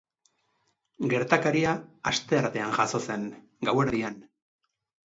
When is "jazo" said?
2.81-3.05